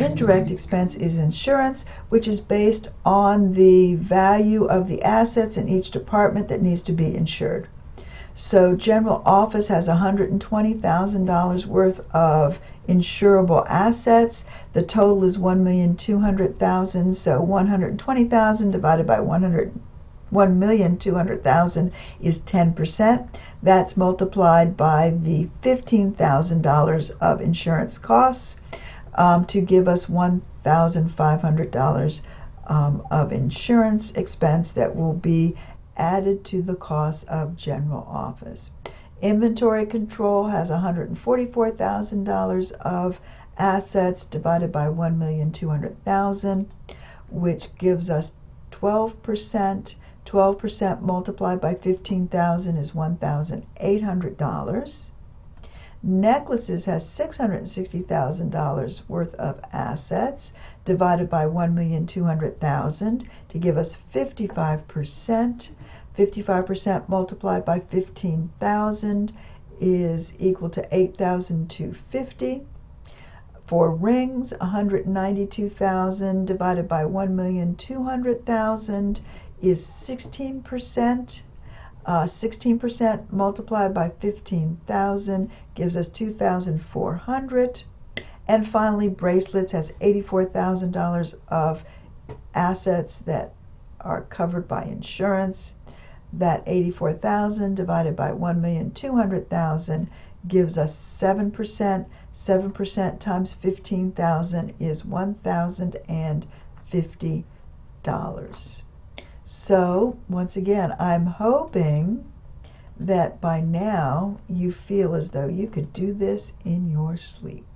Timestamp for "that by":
112.98-113.60